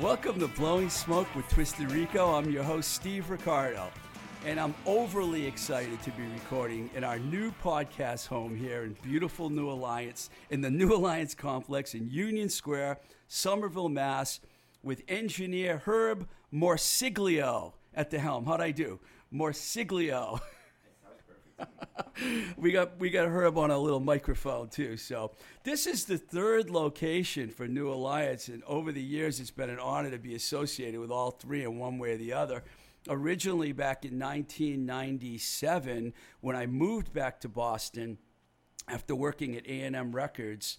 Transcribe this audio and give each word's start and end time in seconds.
Welcome 0.00 0.40
to 0.40 0.48
Blowing 0.48 0.88
Smoke 0.88 1.32
with 1.34 1.46
Twisted 1.50 1.92
Rico. 1.92 2.34
I'm 2.34 2.50
your 2.50 2.62
host, 2.62 2.94
Steve 2.94 3.28
Ricardo, 3.28 3.90
and 4.46 4.58
I'm 4.58 4.74
overly 4.86 5.46
excited 5.46 6.02
to 6.02 6.10
be 6.12 6.22
recording 6.32 6.88
in 6.94 7.04
our 7.04 7.18
new 7.18 7.52
podcast 7.62 8.26
home 8.26 8.56
here 8.56 8.84
in 8.84 8.96
beautiful 9.02 9.50
New 9.50 9.70
Alliance, 9.70 10.30
in 10.48 10.62
the 10.62 10.70
New 10.70 10.94
Alliance 10.94 11.34
complex 11.34 11.92
in 11.94 12.08
Union 12.08 12.48
Square, 12.48 13.00
Somerville, 13.28 13.90
Mass, 13.90 14.40
with 14.82 15.02
engineer 15.08 15.82
Herb 15.84 16.26
Morsiglio 16.52 17.74
at 17.92 18.10
the 18.10 18.18
helm. 18.18 18.46
How'd 18.46 18.62
I 18.62 18.70
do? 18.70 18.98
Morsiglio. 19.32 20.40
we 22.56 22.72
got 22.72 22.98
we 22.98 23.10
got 23.10 23.28
Herb 23.28 23.58
on 23.58 23.70
a 23.70 23.78
little 23.78 24.00
microphone 24.00 24.68
too. 24.68 24.96
So 24.96 25.32
this 25.64 25.86
is 25.86 26.04
the 26.04 26.18
third 26.18 26.70
location 26.70 27.50
for 27.50 27.66
New 27.68 27.90
Alliance, 27.90 28.48
and 28.48 28.62
over 28.64 28.92
the 28.92 29.02
years, 29.02 29.40
it's 29.40 29.50
been 29.50 29.70
an 29.70 29.78
honor 29.78 30.10
to 30.10 30.18
be 30.18 30.34
associated 30.34 31.00
with 31.00 31.10
all 31.10 31.30
three 31.30 31.64
in 31.64 31.78
one 31.78 31.98
way 31.98 32.12
or 32.12 32.16
the 32.16 32.32
other. 32.32 32.64
Originally, 33.08 33.72
back 33.72 34.04
in 34.04 34.18
1997, 34.18 36.12
when 36.40 36.54
I 36.54 36.66
moved 36.66 37.12
back 37.12 37.40
to 37.40 37.48
Boston 37.48 38.18
after 38.88 39.14
working 39.14 39.56
at 39.56 39.66
A&M 39.66 40.12
Records. 40.12 40.78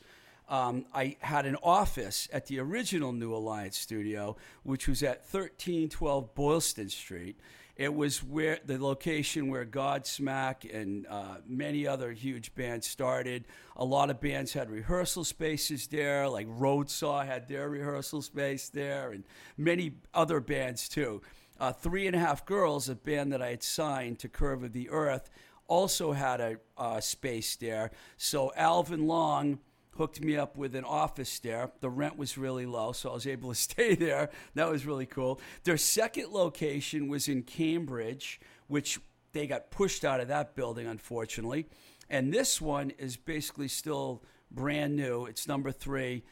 Um, 0.50 0.86
I 0.94 1.16
had 1.20 1.46
an 1.46 1.56
office 1.64 2.28
at 2.34 2.48
the 2.48 2.60
original 2.60 3.14
New 3.14 3.34
Alliance 3.34 3.78
studio, 3.78 4.36
which 4.64 4.88
was 4.88 5.02
at 5.02 5.20
1312 5.20 6.36
Boylston 6.36 6.90
Street. 6.90 7.40
It 7.76 7.94
was 7.94 8.24
where 8.24 8.60
the 8.64 8.78
location 8.78 9.48
where 9.48 9.66
Godsmack 9.66 10.72
and 10.72 11.08
uh, 11.08 11.38
many 11.48 11.88
other 11.88 12.12
huge 12.12 12.54
bands 12.54 12.88
started. 12.88 13.46
A 13.76 13.84
lot 13.84 14.12
of 14.12 14.22
bands 14.22 14.54
had 14.54 14.70
rehearsal 14.70 15.24
spaces 15.24 15.88
there, 15.88 16.30
like 16.30 16.48
Roadsaw 16.48 17.26
had 17.26 17.48
their 17.48 17.70
rehearsal 17.70 18.22
space 18.22 18.70
there, 18.70 19.12
and 19.12 19.24
many 19.58 19.94
other 20.14 20.40
bands 20.40 20.88
too. 20.88 21.22
Uh, 21.60 21.72
Three 21.72 22.06
and 22.06 22.16
a 22.16 22.20
Half 22.20 22.46
Girls, 22.46 22.90
a 22.90 22.96
band 22.96 23.32
that 23.34 23.42
I 23.42 23.50
had 23.50 23.64
signed 23.64 24.20
to 24.20 24.30
Curve 24.30 24.64
of 24.64 24.74
the 24.74 24.90
Earth, 24.90 25.32
also 25.68 26.12
had 26.12 26.42
a 26.42 26.58
uh, 26.78 27.00
space 27.00 27.56
there. 27.56 27.90
So 28.18 28.52
Alvin 28.56 29.08
Long 29.08 29.60
hooked 29.96 30.22
me 30.22 30.36
up 30.36 30.58
with 30.58 30.76
an 30.76 30.84
office 30.84 31.40
there. 31.40 31.72
The 31.82 31.90
rent 31.90 32.18
was 32.18 32.38
really 32.38 32.66
low, 32.66 32.92
so 32.92 33.12
I 33.12 33.14
was 33.14 33.28
able 33.28 33.50
to 33.50 33.56
stay 33.70 33.96
there. 33.96 34.30
That 34.56 34.70
was 34.70 34.86
really 34.86 35.06
cool. 35.06 35.40
Their 35.64 35.78
second 35.78 36.32
location 36.32 37.08
was 37.08 37.28
in 37.28 37.44
Cambridge, 37.44 38.40
which 38.68 39.00
they 39.34 39.48
got 39.48 39.72
pushed 39.72 40.06
out 40.06 40.20
of 40.20 40.28
that 40.28 40.56
building, 40.56 40.88
unfortunately. 40.88 41.68
And 42.10 42.34
this 42.34 42.62
one 42.62 42.92
is 42.92 43.18
basically 43.18 43.68
still 43.68 44.24
brand 44.52 44.96
new. 44.96 45.26
It's 45.26 45.48
number 45.48 45.72
three. 45.72 46.24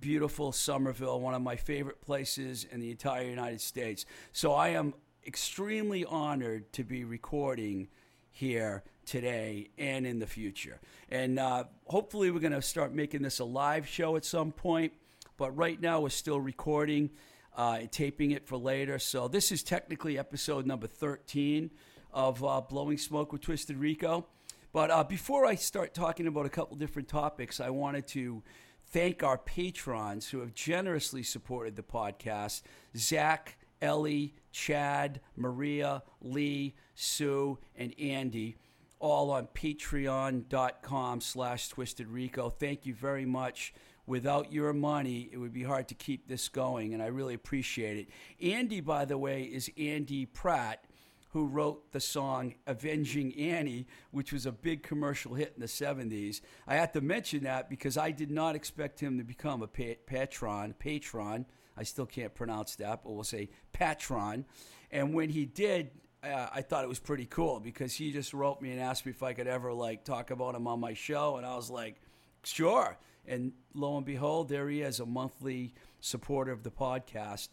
Beautiful 0.00 0.52
Somerville, 0.52 1.20
one 1.20 1.34
of 1.34 1.42
my 1.42 1.56
favorite 1.56 2.00
places 2.00 2.64
in 2.70 2.78
the 2.78 2.90
entire 2.90 3.24
United 3.24 3.60
States. 3.60 4.06
So 4.32 4.52
I 4.52 4.68
am 4.68 4.94
extremely 5.26 6.04
honored 6.04 6.72
to 6.74 6.84
be 6.84 7.04
recording 7.04 7.88
here 8.30 8.84
today 9.08 9.70
and 9.78 10.06
in 10.06 10.18
the 10.18 10.26
future. 10.26 10.78
And 11.10 11.38
uh, 11.38 11.64
hopefully, 11.86 12.30
we're 12.30 12.40
going 12.40 12.52
to 12.52 12.62
start 12.62 12.92
making 12.92 13.22
this 13.22 13.38
a 13.38 13.44
live 13.44 13.88
show 13.88 14.16
at 14.16 14.24
some 14.24 14.52
point. 14.52 14.92
But 15.36 15.56
right 15.56 15.80
now, 15.80 16.00
we're 16.00 16.10
still 16.10 16.40
recording, 16.40 17.10
uh, 17.56 17.80
taping 17.90 18.32
it 18.32 18.46
for 18.46 18.56
later. 18.56 18.98
So 18.98 19.26
this 19.26 19.50
is 19.50 19.62
technically 19.62 20.18
episode 20.18 20.66
number 20.66 20.86
13 20.86 21.70
of 22.12 22.44
uh, 22.44 22.60
Blowing 22.60 22.98
Smoke 22.98 23.32
with 23.32 23.40
Twisted 23.40 23.76
Rico. 23.76 24.26
But 24.72 24.90
uh, 24.90 25.04
before 25.04 25.46
I 25.46 25.54
start 25.54 25.94
talking 25.94 26.26
about 26.26 26.44
a 26.44 26.50
couple 26.50 26.76
different 26.76 27.08
topics, 27.08 27.60
I 27.60 27.70
wanted 27.70 28.06
to 28.08 28.42
thank 28.90 29.22
our 29.22 29.38
patrons 29.38 30.28
who 30.28 30.40
have 30.40 30.54
generously 30.54 31.22
supported 31.22 31.76
the 31.76 31.82
podcast 31.82 32.62
Zach, 32.96 33.56
Ellie, 33.80 34.34
Chad, 34.52 35.20
Maria, 35.36 36.02
Lee, 36.20 36.74
Sue, 36.94 37.58
and 37.76 37.94
Andy 37.98 38.56
all 39.00 39.30
on 39.30 39.46
patreon.com 39.48 41.20
slash 41.20 41.68
twisted 41.68 42.08
rico. 42.08 42.50
Thank 42.50 42.86
you 42.86 42.94
very 42.94 43.24
much. 43.24 43.72
Without 44.06 44.52
your 44.52 44.72
money 44.72 45.28
it 45.32 45.36
would 45.36 45.52
be 45.52 45.64
hard 45.64 45.88
to 45.88 45.94
keep 45.94 46.28
this 46.28 46.48
going 46.48 46.94
and 46.94 47.02
i 47.02 47.06
really 47.06 47.34
appreciate 47.34 47.98
it. 47.98 48.08
Andy 48.42 48.80
by 48.80 49.04
the 49.04 49.18
way 49.18 49.42
is 49.42 49.70
andy 49.76 50.24
pratt 50.24 50.84
who 51.32 51.46
wrote 51.46 51.92
the 51.92 52.00
song 52.00 52.54
avenging 52.66 53.38
annie 53.38 53.86
which 54.10 54.32
was 54.32 54.46
a 54.46 54.52
big 54.52 54.82
commercial 54.82 55.34
hit 55.34 55.52
in 55.54 55.60
the 55.60 55.66
70s 55.66 56.40
i 56.66 56.76
have 56.76 56.90
to 56.92 57.02
mention 57.02 57.44
that 57.44 57.68
because 57.68 57.98
i 57.98 58.10
did 58.10 58.30
not 58.30 58.56
expect 58.56 58.98
him 58.98 59.18
to 59.18 59.24
become 59.24 59.62
a 59.62 59.68
patron 59.68 60.74
patron. 60.78 61.44
I 61.76 61.82
still 61.82 62.06
can't 62.06 62.34
pronounce 62.34 62.76
that 62.76 63.04
but 63.04 63.12
we'll 63.12 63.24
say 63.24 63.50
patron. 63.74 64.46
And 64.90 65.12
when 65.12 65.28
he 65.28 65.44
did 65.44 65.90
uh, 66.22 66.48
I 66.52 66.62
thought 66.62 66.84
it 66.84 66.88
was 66.88 66.98
pretty 66.98 67.26
cool 67.26 67.60
because 67.60 67.94
he 67.94 68.12
just 68.12 68.34
wrote 68.34 68.60
me 68.60 68.72
and 68.72 68.80
asked 68.80 69.06
me 69.06 69.10
if 69.10 69.22
I 69.22 69.32
could 69.32 69.46
ever 69.46 69.72
like 69.72 70.04
talk 70.04 70.30
about 70.30 70.54
him 70.54 70.66
on 70.66 70.80
my 70.80 70.94
show, 70.94 71.36
and 71.36 71.46
I 71.46 71.54
was 71.56 71.70
like, 71.70 71.96
sure. 72.42 72.98
And 73.26 73.52
lo 73.74 73.96
and 73.96 74.06
behold, 74.06 74.48
there 74.48 74.68
he 74.68 74.82
is, 74.82 75.00
a 75.00 75.06
monthly 75.06 75.74
supporter 76.00 76.50
of 76.50 76.62
the 76.62 76.70
podcast. 76.70 77.48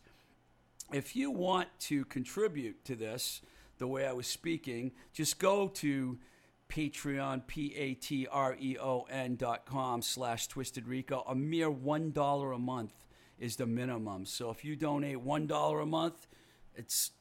If 0.94 1.16
you 1.16 1.32
want 1.32 1.68
to 1.82 2.06
contribute 2.06 2.86
to 2.86 2.96
this, 2.96 3.42
the 3.78 3.88
way 3.88 4.08
I 4.08 4.14
was 4.14 4.28
speaking, 4.28 4.94
just 5.14 5.40
go 5.40 5.68
to 5.68 6.18
Patreon, 6.70 7.46
P 7.48 7.76
A 7.76 7.94
T 7.94 8.28
R 8.28 8.56
E 8.60 8.78
O 8.80 9.06
N 9.10 9.36
dot 9.36 9.66
com 9.66 10.02
slash 10.02 10.48
Twisted 10.48 10.88
Rico. 10.88 11.24
A 11.28 11.36
mere 11.36 11.70
$1 11.70 12.56
a 12.56 12.60
month 12.60 12.94
is 13.38 13.58
the 13.58 13.66
minimum. 13.66 14.26
So 14.26 14.50
if 14.50 14.64
you 14.64 14.76
donate 14.76 15.18
$1 15.18 15.82
a 15.82 15.86
month, 15.86 16.28
it's 16.76 17.12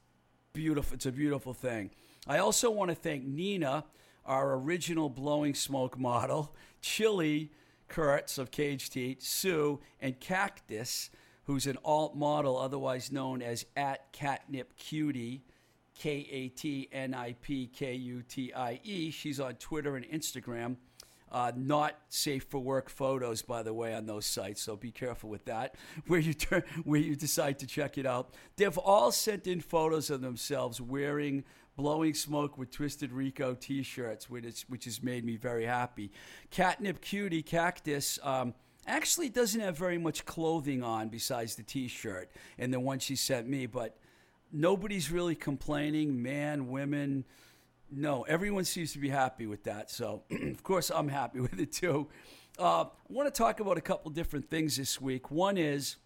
beautiful. 0.54 0.94
It's 0.94 1.04
a 1.04 1.12
beautiful 1.12 1.53
thing. 1.53 1.91
I 2.28 2.38
also 2.38 2.70
want 2.70 2.91
to 2.91 2.94
thank 2.94 3.25
Nina, 3.25 3.84
our 4.25 4.54
original 4.54 5.10
blowing 5.10 5.53
smoke 5.53 5.98
model, 5.98 6.54
Chili 6.81 7.50
Kurtz 7.88 8.38
of 8.38 8.53
Cage 8.53 8.88
Teat, 8.88 9.20
Sue, 9.20 9.81
and 10.00 10.19
Cactus, 10.20 11.10
who's 11.44 11.66
an 11.66 11.76
alt 11.84 12.16
model, 12.16 12.56
otherwise 12.56 13.10
known 13.10 13.42
as 13.42 13.66
at 13.76 14.12
Catnip 14.12 14.76
Cutie. 14.76 15.42
K 15.97 16.26
A 16.28 16.48
T 16.48 16.88
N 16.91 17.15
I 17.15 17.34
P 17.34 17.69
K 17.69 17.94
U 17.94 18.22
T 18.22 18.53
I 18.53 18.81
E. 18.82 19.12
She's 19.12 19.38
on 19.38 19.54
Twitter 19.54 19.94
and 19.94 20.04
Instagram. 20.06 20.75
Uh, 21.34 21.50
not 21.56 21.99
safe 22.11 22.45
for 22.45 22.61
work 22.61 22.89
photos, 22.89 23.43
by 23.43 23.61
the 23.65 23.75
way, 23.75 23.93
on 23.93 24.06
those 24.06 24.25
sites. 24.25 24.62
So 24.62 24.77
be 24.77 24.93
careful 24.93 25.28
with 25.28 25.47
that. 25.47 25.75
Where 26.06 26.21
you 26.21 26.33
turn, 26.33 26.62
where 26.84 27.00
you 27.00 27.17
decide 27.17 27.59
to 27.59 27.67
check 27.67 27.99
it 27.99 28.06
out. 28.06 28.34
They've 28.55 28.78
all 28.78 29.11
sent 29.11 29.49
in 29.49 29.61
photos 29.61 30.11
of 30.11 30.21
themselves 30.21 30.81
wearing 30.81 31.43
blowing 31.77 32.15
smoke 32.15 32.56
with 32.56 32.71
Twisted 32.71 33.11
Rico 33.11 33.55
T-shirts, 33.55 34.31
which, 34.31 34.45
is, 34.45 34.65
which 34.69 34.84
has 34.84 35.03
made 35.03 35.25
me 35.25 35.36
very 35.36 35.65
happy. 35.66 36.13
Catnip 36.51 37.01
Cutie 37.01 37.42
Cactus. 37.42 38.21
Um, 38.22 38.54
actually 38.87 39.28
doesn't 39.28 39.60
have 39.60 39.77
very 39.77 39.98
much 39.98 40.25
clothing 40.27 40.84
on 40.84 41.09
besides 41.09 41.57
the 41.57 41.65
T-shirt 41.65 42.30
and 42.59 42.72
the 42.72 42.78
one 42.78 43.01
she 43.01 43.16
sent 43.16 43.48
me, 43.48 43.66
but 43.66 43.97
nobody's 44.53 45.10
really 45.10 45.34
complaining. 45.34 46.22
Man, 46.22 46.69
women 46.69 47.25
no, 47.96 48.22
everyone 48.22 48.64
seems 48.64 48.92
to 48.92 48.98
be 48.98 49.08
happy 49.08 49.46
with 49.46 49.64
that. 49.64 49.91
So, 49.91 50.22
of 50.30 50.62
course, 50.62 50.91
I'm 50.91 51.08
happy 51.08 51.41
with 51.46 51.58
it 51.60 51.72
too. 51.72 52.08
Uh, 52.58 52.82
I 52.84 52.88
want 53.08 53.32
to 53.32 53.36
talk 53.36 53.60
about 53.60 53.78
a 53.78 53.80
couple 53.80 54.10
different 54.10 54.48
things 54.48 54.76
this 54.76 55.00
week. 55.00 55.30
One 55.30 55.56
is 55.56 55.96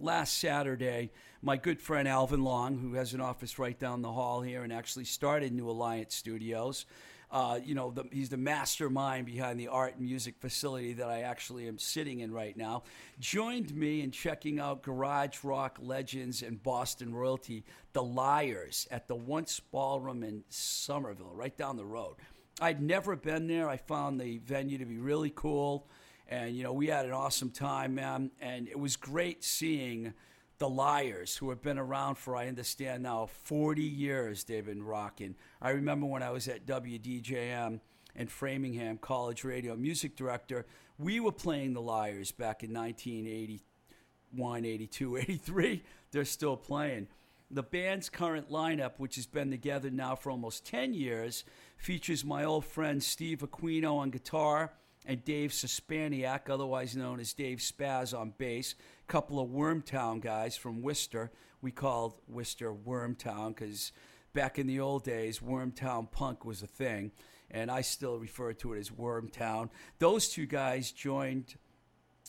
last 0.00 0.38
Saturday, 0.38 1.12
my 1.42 1.56
good 1.56 1.80
friend 1.80 2.08
Alvin 2.08 2.42
Long, 2.42 2.78
who 2.78 2.94
has 2.94 3.14
an 3.14 3.20
office 3.20 3.58
right 3.58 3.78
down 3.78 4.02
the 4.02 4.12
hall 4.12 4.42
here 4.42 4.62
and 4.62 4.72
actually 4.72 5.04
started 5.04 5.52
New 5.52 5.68
Alliance 5.68 6.14
Studios, 6.14 6.86
uh, 7.30 7.58
you 7.62 7.74
know, 7.74 7.90
the, 7.90 8.04
he's 8.10 8.30
the 8.30 8.36
mastermind 8.36 9.26
behind 9.26 9.60
the 9.60 9.68
art 9.68 9.96
and 9.96 10.06
music 10.06 10.36
facility 10.40 10.94
that 10.94 11.08
I 11.08 11.20
actually 11.20 11.68
am 11.68 11.78
sitting 11.78 12.20
in 12.20 12.32
right 12.32 12.56
now. 12.56 12.84
Joined 13.20 13.74
me 13.74 14.00
in 14.00 14.10
checking 14.10 14.58
out 14.58 14.82
garage 14.82 15.44
rock 15.44 15.78
legends 15.82 16.42
and 16.42 16.62
Boston 16.62 17.14
royalty, 17.14 17.64
the 17.92 18.02
Lyres, 18.02 18.88
at 18.90 19.08
the 19.08 19.16
Once 19.16 19.60
Ballroom 19.60 20.22
in 20.22 20.42
Somerville, 20.48 21.34
right 21.34 21.56
down 21.56 21.76
the 21.76 21.84
road. 21.84 22.16
I'd 22.60 22.82
never 22.82 23.14
been 23.14 23.46
there. 23.46 23.68
I 23.68 23.76
found 23.76 24.20
the 24.20 24.38
venue 24.38 24.78
to 24.78 24.86
be 24.86 24.98
really 24.98 25.32
cool. 25.34 25.86
And, 26.28 26.56
you 26.56 26.62
know, 26.62 26.72
we 26.72 26.88
had 26.88 27.04
an 27.06 27.12
awesome 27.12 27.50
time, 27.50 27.94
man. 27.94 28.30
And 28.40 28.68
it 28.68 28.78
was 28.78 28.96
great 28.96 29.44
seeing 29.44 30.14
the 30.58 30.68
Lyres, 30.68 31.36
who 31.36 31.50
have 31.50 31.62
been 31.62 31.78
around 31.78 32.16
for, 32.16 32.36
I 32.36 32.48
understand 32.48 33.02
now, 33.04 33.26
40 33.44 33.82
years 33.82 34.44
they've 34.44 34.64
been 34.64 34.82
rocking. 34.82 35.36
I 35.62 35.70
remember 35.70 36.06
when 36.06 36.22
I 36.22 36.30
was 36.30 36.48
at 36.48 36.66
WDJM 36.66 37.80
in 38.16 38.26
Framingham, 38.26 38.98
college 38.98 39.44
radio 39.44 39.76
music 39.76 40.16
director, 40.16 40.66
we 40.98 41.20
were 41.20 41.32
playing 41.32 41.74
the 41.74 41.80
Lyres 41.80 42.32
back 42.32 42.64
in 42.64 42.72
1981, 42.72 44.64
82, 44.64 45.16
83. 45.18 45.82
They're 46.10 46.24
still 46.24 46.56
playing. 46.56 47.06
The 47.50 47.62
band's 47.62 48.10
current 48.10 48.50
lineup, 48.50 48.92
which 48.98 49.14
has 49.14 49.26
been 49.26 49.50
together 49.50 49.90
now 49.90 50.16
for 50.16 50.30
almost 50.30 50.66
10 50.66 50.92
years, 50.92 51.44
features 51.78 52.24
my 52.24 52.44
old 52.44 52.64
friend 52.66 53.02
Steve 53.02 53.38
Aquino 53.38 53.96
on 53.96 54.10
guitar 54.10 54.72
and 55.06 55.24
Dave 55.24 55.52
Suspaniak, 55.52 56.50
otherwise 56.50 56.94
known 56.94 57.20
as 57.20 57.32
Dave 57.32 57.58
Spaz, 57.58 58.16
on 58.16 58.34
bass. 58.36 58.74
Couple 59.08 59.40
of 59.40 59.48
Wormtown 59.48 60.20
guys 60.20 60.54
from 60.54 60.82
Worcester. 60.82 61.32
We 61.62 61.70
called 61.70 62.20
Worcester 62.28 62.74
Wormtown 62.74 63.56
because 63.56 63.90
back 64.34 64.58
in 64.58 64.66
the 64.66 64.80
old 64.80 65.02
days, 65.02 65.38
Wormtown 65.38 66.10
punk 66.12 66.44
was 66.44 66.62
a 66.62 66.66
thing, 66.66 67.12
and 67.50 67.70
I 67.70 67.80
still 67.80 68.18
refer 68.18 68.52
to 68.52 68.74
it 68.74 68.78
as 68.78 68.90
Wormtown. 68.90 69.70
Those 69.98 70.28
two 70.28 70.44
guys 70.44 70.92
joined 70.92 71.54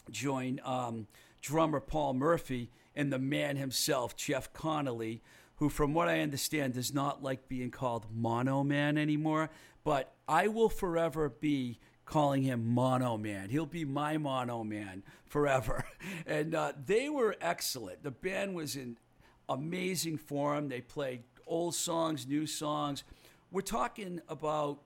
joined 0.10 0.62
um, 0.64 1.08
drummer 1.42 1.82
Paul 1.82 2.14
Murphy 2.14 2.72
and 2.96 3.12
the 3.12 3.20
man 3.20 3.58
himself, 3.58 4.16
Jeff 4.16 4.54
Connolly, 4.54 5.22
who, 5.56 5.68
from 5.68 5.94
what 5.94 6.08
I 6.08 6.22
understand, 6.22 6.76
does 6.76 6.94
not 6.94 7.22
like 7.22 7.50
being 7.50 7.72
called 7.72 8.06
Mono 8.10 8.64
Man 8.64 8.98
anymore. 8.98 9.50
But 9.84 10.14
I 10.30 10.48
will 10.48 10.70
forever 10.70 11.28
be 11.28 11.78
calling 12.10 12.42
him 12.42 12.74
Mono 12.74 13.18
Man. 13.18 13.50
He'll 13.50 13.68
be 13.68 13.86
my 13.86 14.18
Mono 14.18 14.64
Man 14.64 15.04
forever. 15.26 15.86
And 16.26 16.56
uh, 16.56 16.74
they 16.86 17.10
were 17.10 17.36
excellent. 17.42 18.04
The 18.04 18.12
band 18.12 18.56
was 18.56 18.76
in 18.76 18.98
amazing 19.48 20.18
form. 20.18 20.70
They 20.70 20.82
played 20.82 21.24
old 21.46 21.76
songs, 21.76 22.28
new 22.28 22.46
songs. 22.46 23.04
We're 23.52 23.62
talking 23.62 24.22
about 24.30 24.80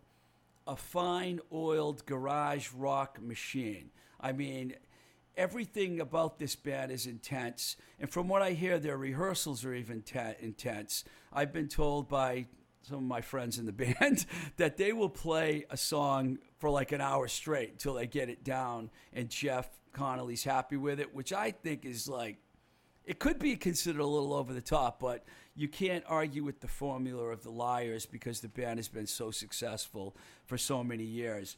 a 0.66 0.76
fine 0.76 1.40
oiled 1.52 2.06
garage 2.06 2.70
rock 2.74 3.22
machine. 3.22 3.92
I 4.20 4.32
mean, 4.32 4.76
everything 5.36 6.00
about 6.00 6.40
this 6.40 6.56
band 6.56 6.92
is 6.92 7.06
intense. 7.06 7.76
And 8.00 8.10
from 8.10 8.28
what 8.28 8.42
I 8.42 8.52
hear, 8.52 8.80
their 8.80 8.98
rehearsals 8.98 9.66
are 9.66 9.74
even 9.74 10.04
intense. 10.42 11.04
I've 11.32 11.54
been 11.54 11.68
told 11.68 12.08
by 12.08 12.48
some 12.84 12.98
of 12.98 13.04
my 13.04 13.22
friends 13.22 13.58
in 13.58 13.66
the 13.66 13.72
band 14.00 14.26
that 14.58 14.78
they 14.78 14.94
will 14.94 15.10
play 15.10 15.66
a 15.70 15.78
song 15.78 16.38
for 16.60 16.70
like 16.70 16.92
an 16.92 17.02
hour 17.02 17.28
straight 17.28 17.72
until 17.72 17.96
they 17.96 18.08
get 18.08 18.30
it 18.30 18.44
down 18.44 18.92
and 19.14 19.30
Jeff 19.30 19.68
Connolly's 19.94 20.44
happy 20.44 20.78
with 20.78 21.00
it, 21.00 21.14
which 21.14 21.32
I 21.32 21.52
think 21.52 21.86
is 21.86 22.08
like 22.08 22.38
it 23.06 23.20
could 23.20 23.38
be 23.38 23.56
considered 23.56 24.02
a 24.02 24.06
little 24.06 24.34
over 24.34 24.54
the 24.54 24.62
top, 24.62 25.00
but 25.00 25.26
you 25.56 25.68
can't 25.68 26.04
argue 26.08 26.44
with 26.44 26.62
the 26.62 26.68
formula 26.68 27.26
of 27.26 27.44
the 27.44 27.52
Lyres 27.52 28.06
because 28.06 28.40
the 28.40 28.48
band 28.48 28.80
has 28.80 28.88
been 28.88 29.08
so 29.08 29.30
successful 29.30 30.16
for 30.46 30.58
so 30.58 30.84
many 30.84 31.04
years. 31.04 31.58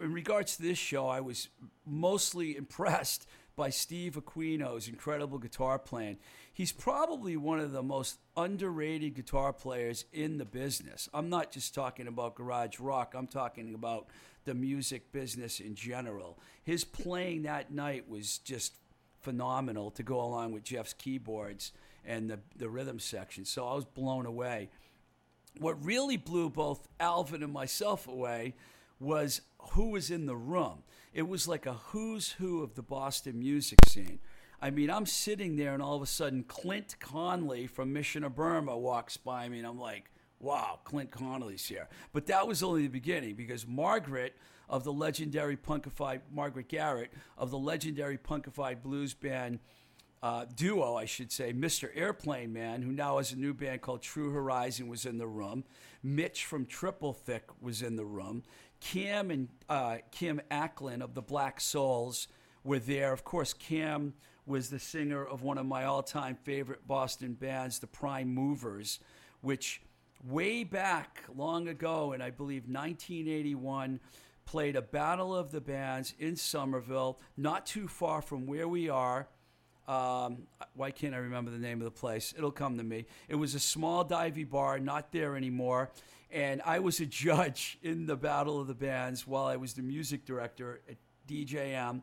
In 0.00 0.12
regards 0.12 0.56
to 0.56 0.62
this 0.62 0.78
show, 0.78 1.06
I 1.06 1.20
was 1.20 1.48
mostly 1.86 2.56
impressed 2.58 3.26
by 3.56 3.70
Steve 3.70 4.14
Aquino's 4.14 4.88
incredible 4.88 5.38
guitar 5.38 5.78
playing. 5.78 6.18
He's 6.52 6.72
probably 6.72 7.36
one 7.36 7.60
of 7.60 7.72
the 7.72 7.82
most 7.82 8.18
underrated 8.36 9.14
guitar 9.14 9.52
players 9.52 10.04
in 10.12 10.38
the 10.38 10.44
business. 10.44 11.08
I'm 11.12 11.28
not 11.28 11.52
just 11.52 11.74
talking 11.74 12.06
about 12.06 12.34
garage 12.34 12.78
rock, 12.78 13.14
I'm 13.16 13.26
talking 13.26 13.74
about 13.74 14.06
the 14.44 14.54
music 14.54 15.12
business 15.12 15.60
in 15.60 15.74
general. 15.74 16.38
His 16.64 16.84
playing 16.84 17.42
that 17.42 17.72
night 17.72 18.08
was 18.08 18.38
just 18.38 18.74
phenomenal 19.20 19.90
to 19.92 20.02
go 20.02 20.20
along 20.20 20.52
with 20.52 20.64
Jeff's 20.64 20.94
keyboards 20.94 21.72
and 22.04 22.28
the, 22.28 22.40
the 22.56 22.68
rhythm 22.68 22.98
section. 22.98 23.44
So 23.44 23.66
I 23.66 23.74
was 23.74 23.84
blown 23.84 24.26
away. 24.26 24.70
What 25.58 25.84
really 25.84 26.16
blew 26.16 26.50
both 26.50 26.88
Alvin 26.98 27.42
and 27.42 27.52
myself 27.52 28.08
away 28.08 28.54
was 28.98 29.42
who 29.72 29.90
was 29.90 30.10
in 30.10 30.26
the 30.26 30.36
room. 30.36 30.82
It 31.12 31.28
was 31.28 31.46
like 31.46 31.66
a 31.66 31.74
who's 31.74 32.32
who 32.32 32.62
of 32.62 32.74
the 32.74 32.82
Boston 32.82 33.38
music 33.38 33.78
scene. 33.88 34.18
I 34.60 34.70
mean, 34.70 34.90
I'm 34.90 35.06
sitting 35.06 35.56
there, 35.56 35.74
and 35.74 35.82
all 35.82 35.96
of 35.96 36.02
a 36.02 36.06
sudden, 36.06 36.44
Clint 36.44 36.96
Conley 37.00 37.66
from 37.66 37.92
Mission 37.92 38.24
of 38.24 38.36
Burma 38.36 38.78
walks 38.78 39.16
by 39.16 39.48
me, 39.48 39.58
and 39.58 39.66
I'm 39.66 39.78
like, 39.78 40.10
wow, 40.38 40.78
Clint 40.84 41.10
Connolly's 41.10 41.66
here. 41.66 41.88
But 42.12 42.26
that 42.26 42.46
was 42.46 42.62
only 42.62 42.82
the 42.82 42.88
beginning 42.88 43.34
because 43.34 43.66
Margaret 43.66 44.36
of 44.68 44.84
the 44.84 44.92
legendary 44.92 45.56
punkified, 45.56 46.20
Margaret 46.32 46.68
Garrett 46.68 47.12
of 47.36 47.50
the 47.50 47.58
legendary 47.58 48.16
punkified 48.16 48.82
blues 48.82 49.12
band 49.12 49.58
uh, 50.22 50.44
duo, 50.54 50.94
I 50.94 51.04
should 51.04 51.32
say, 51.32 51.52
Mr. 51.52 51.90
Airplane 51.94 52.52
Man, 52.52 52.82
who 52.82 52.92
now 52.92 53.18
has 53.18 53.32
a 53.32 53.36
new 53.36 53.52
band 53.52 53.80
called 53.80 54.02
True 54.02 54.30
Horizon, 54.30 54.86
was 54.86 55.04
in 55.04 55.18
the 55.18 55.26
room. 55.26 55.64
Mitch 56.02 56.44
from 56.44 56.64
Triple 56.64 57.12
Thick 57.12 57.48
was 57.60 57.82
in 57.82 57.96
the 57.96 58.04
room. 58.04 58.44
Cam 58.82 59.30
and 59.30 59.48
uh, 59.68 59.98
Kim 60.10 60.40
Acklin 60.50 61.02
of 61.02 61.14
the 61.14 61.22
Black 61.22 61.60
Souls 61.60 62.26
were 62.64 62.80
there. 62.80 63.12
Of 63.12 63.24
course, 63.24 63.54
Cam 63.54 64.14
was 64.44 64.70
the 64.70 64.78
singer 64.80 65.24
of 65.24 65.42
one 65.42 65.56
of 65.56 65.66
my 65.66 65.84
all-time 65.84 66.36
favorite 66.42 66.86
Boston 66.86 67.34
bands, 67.34 67.78
the 67.78 67.86
Prime 67.86 68.34
Movers, 68.34 68.98
which 69.40 69.80
way 70.24 70.64
back 70.64 71.22
long 71.34 71.68
ago, 71.68 72.12
in 72.12 72.20
I 72.20 72.30
believe 72.30 72.62
1981, 72.62 74.00
played 74.44 74.74
a 74.74 74.82
Battle 74.82 75.34
of 75.34 75.52
the 75.52 75.60
Bands 75.60 76.14
in 76.18 76.34
Somerville, 76.34 77.20
not 77.36 77.66
too 77.66 77.86
far 77.86 78.20
from 78.20 78.46
where 78.46 78.66
we 78.66 78.88
are. 78.88 79.28
Um, 79.88 80.46
why 80.74 80.90
can't 80.90 81.14
I 81.14 81.18
remember 81.18 81.50
the 81.50 81.58
name 81.58 81.80
of 81.80 81.84
the 81.84 81.90
place? 81.90 82.32
It'll 82.36 82.52
come 82.52 82.78
to 82.78 82.84
me. 82.84 83.06
It 83.28 83.34
was 83.34 83.54
a 83.54 83.60
small 83.60 84.04
divey 84.04 84.48
bar, 84.48 84.78
not 84.78 85.12
there 85.12 85.36
anymore. 85.36 85.90
And 86.30 86.62
I 86.64 86.78
was 86.78 87.00
a 87.00 87.06
judge 87.06 87.78
in 87.82 88.06
the 88.06 88.16
Battle 88.16 88.60
of 88.60 88.66
the 88.66 88.74
Bands 88.74 89.26
while 89.26 89.44
I 89.44 89.56
was 89.56 89.74
the 89.74 89.82
music 89.82 90.24
director 90.24 90.80
at 90.88 90.96
DJM 91.28 92.02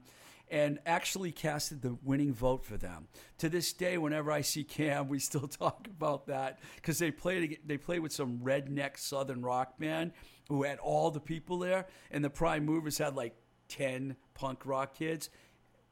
and 0.51 0.79
actually 0.85 1.31
casted 1.31 1.81
the 1.81 1.97
winning 2.03 2.33
vote 2.33 2.65
for 2.65 2.77
them. 2.77 3.07
To 3.39 3.49
this 3.49 3.71
day, 3.73 3.97
whenever 3.97 4.31
I 4.31 4.41
see 4.41 4.63
Cam, 4.63 5.07
we 5.07 5.19
still 5.19 5.47
talk 5.47 5.87
about 5.87 6.27
that 6.27 6.59
because 6.75 6.99
they 6.99 7.11
played 7.11 7.59
they 7.65 7.77
played 7.77 7.99
with 7.99 8.11
some 8.11 8.39
redneck 8.39 8.97
Southern 8.97 9.41
rock 9.41 9.77
band 9.79 10.11
who 10.49 10.63
had 10.63 10.79
all 10.79 11.11
the 11.11 11.19
people 11.19 11.59
there, 11.59 11.85
and 12.11 12.23
the 12.23 12.29
Prime 12.29 12.65
Movers 12.65 12.97
had 12.97 13.15
like 13.15 13.35
ten 13.67 14.15
punk 14.33 14.65
rock 14.65 14.95
kids. 14.97 15.29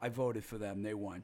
I 0.01 0.09
voted 0.09 0.43
for 0.43 0.57
them; 0.57 0.81
they 0.81 0.93
won. 0.93 1.23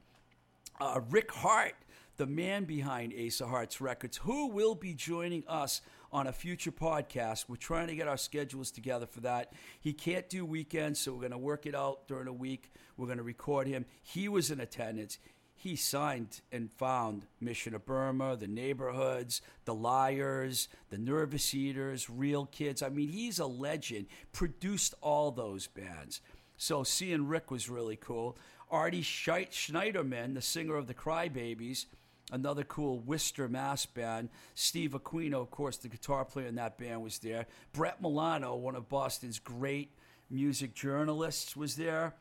Uh, 0.84 1.00
Rick 1.12 1.32
Hart, 1.32 1.76
the 2.18 2.26
man 2.26 2.66
behind 2.66 3.14
Ace 3.14 3.40
of 3.40 3.48
Hearts 3.48 3.80
Records, 3.80 4.18
who 4.18 4.48
will 4.50 4.76
be 4.76 4.94
joining 4.94 5.46
us 5.48 5.80
on 6.12 6.28
a 6.28 6.34
future 6.34 6.74
podcast. 6.74 7.46
We're 7.48 7.56
trying 7.56 7.88
to 7.88 7.96
get 7.96 8.10
our 8.10 8.18
schedules 8.18 8.70
together 8.70 9.06
for 9.06 9.22
that. 9.22 9.54
He 9.80 9.94
can't 9.94 10.28
do 10.28 10.46
weekends, 10.46 11.00
so 11.00 11.14
we're 11.14 11.22
going 11.22 11.32
to 11.32 11.38
work 11.38 11.66
it 11.66 11.74
out 11.74 12.10
during 12.10 12.26
the 12.26 12.34
week. 12.34 12.70
We're 12.98 13.06
going 13.06 13.18
to 13.18 13.24
record 13.24 13.66
him. 13.66 13.86
He 14.02 14.28
was 14.28 14.52
in 14.52 14.60
attendance. 14.60 15.20
He 15.56 15.78
signed 15.78 16.42
and 16.52 16.70
found 16.70 17.28
Mission 17.40 17.74
of 17.74 17.86
Burma, 17.86 18.36
the 18.36 18.48
neighborhoods, 18.50 19.42
the 19.64 19.74
lyres, 19.74 20.68
the 20.90 20.98
nervous 20.98 21.54
eaters, 21.54 22.10
real 22.10 22.46
kids. 22.46 22.84
I 22.84 22.90
mean, 22.90 23.08
he's 23.08 23.40
a 23.40 23.46
legend. 23.46 24.08
Produced 24.34 24.96
all 25.00 25.32
those 25.32 25.66
bands. 25.66 26.20
So 26.58 26.84
seeing 26.84 27.28
Rick 27.28 27.52
was 27.52 27.70
really 27.70 27.96
cool. 27.96 28.38
Artie 28.74 29.04
Schneiderman, 29.04 30.34
the 30.34 30.42
singer 30.42 30.76
of 30.76 30.88
the 30.88 30.96
Crybabies, 30.96 31.86
another 32.32 32.64
cool 32.64 32.98
Worcester 33.02 33.48
Mass 33.48 33.86
band. 33.86 34.30
Steve 34.56 34.94
Aquino, 34.94 35.42
of 35.42 35.52
course, 35.52 35.78
the 35.78 35.88
guitar 35.88 36.26
player 36.26 36.48
in 36.48 36.56
that 36.56 36.80
band, 36.80 37.04
was 37.04 37.20
there. 37.20 37.46
Brett 37.72 38.02
Milano, 38.02 38.56
one 38.56 38.76
of 38.76 38.90
Boston's 38.90 39.38
great 39.38 39.92
music 40.32 40.74
journalists, 40.74 41.56
was 41.56 41.76
there. 41.76 42.16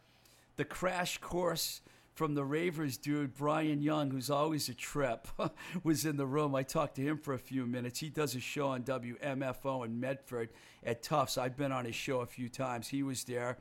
The 0.56 0.66
crash 0.66 1.16
course 1.16 1.80
from 2.12 2.35
the 2.35 2.44
Ravers 2.44 2.99
dude, 2.99 3.35
Brian 3.35 3.80
Young, 3.80 4.11
who's 4.11 4.28
always 4.28 4.68
a 4.68 4.75
trip, 4.75 5.26
was 5.82 6.04
in 6.04 6.18
the 6.18 6.26
room. 6.26 6.54
I 6.54 6.64
talked 6.64 6.97
to 6.97 7.02
him 7.02 7.16
for 7.16 7.32
a 7.32 7.38
few 7.38 7.64
minutes. 7.64 7.99
He 7.99 8.11
does 8.11 8.35
a 8.35 8.40
show 8.40 8.68
on 8.68 8.82
WMFO 8.82 9.87
in 9.87 9.99
Medford 9.99 10.50
at 10.85 11.02
Tufts. 11.02 11.38
I've 11.38 11.56
been 11.56 11.73
on 11.73 11.87
his 11.87 11.94
show 11.94 12.21
a 12.21 12.26
few 12.26 12.50
times. 12.50 12.88
He 12.88 13.02
was 13.02 13.25
there. 13.25 13.56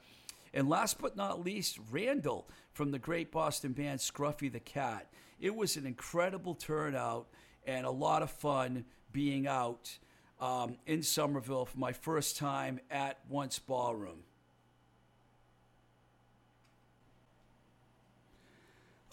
And 0.53 0.67
last 0.67 0.99
but 0.99 1.15
not 1.15 1.43
least, 1.43 1.79
Randall 1.89 2.47
from 2.73 2.91
the 2.91 2.99
great 2.99 3.31
Boston 3.31 3.73
band 3.73 3.99
Scruffy 3.99 4.51
the 4.51 4.59
Cat. 4.59 5.07
It 5.39 5.55
was 5.55 5.77
an 5.77 5.85
incredible 5.85 6.55
turnout 6.55 7.27
and 7.65 7.85
a 7.85 7.91
lot 7.91 8.21
of 8.21 8.31
fun 8.31 8.85
being 9.11 9.47
out 9.47 9.97
um, 10.39 10.77
in 10.85 11.03
Somerville 11.03 11.65
for 11.65 11.77
my 11.77 11.93
first 11.93 12.37
time 12.37 12.79
at 12.89 13.19
Once 13.29 13.59
Ballroom. 13.59 14.23